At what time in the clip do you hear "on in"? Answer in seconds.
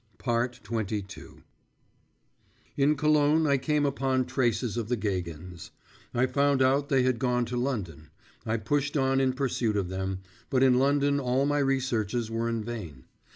8.97-9.33